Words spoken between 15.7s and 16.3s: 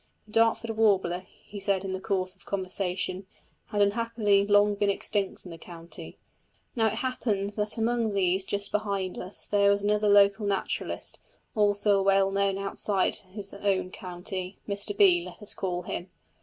him.